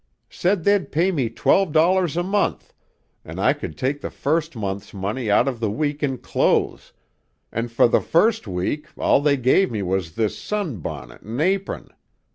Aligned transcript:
Said 0.31 0.63
they'd 0.63 0.91
pay 0.91 1.11
me 1.11 1.29
twelve 1.29 1.71
dollars 1.71 2.17
a 2.17 2.23
month, 2.23 2.73
an' 3.23 3.37
I 3.37 3.53
could 3.53 3.77
take 3.77 4.01
the 4.01 4.09
first 4.09 4.55
month's 4.55 4.95
money 4.95 5.29
out 5.29 5.45
by 5.45 5.51
the 5.51 5.69
week 5.69 6.01
in 6.01 6.17
clothes, 6.17 6.91
an' 7.51 7.67
for 7.67 7.87
the 7.87 8.01
first 8.01 8.47
week 8.47 8.87
all 8.97 9.21
they 9.21 9.37
gave 9.37 9.69
me 9.69 9.83
was 9.83 10.15
this 10.15 10.35
sunbonnet 10.35 11.21
an' 11.23 11.39
apron. 11.39 11.89